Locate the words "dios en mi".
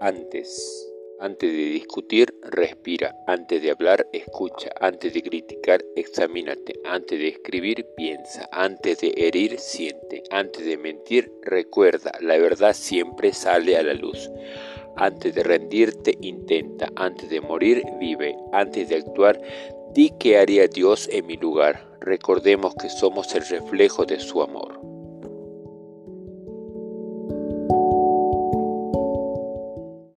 20.68-21.38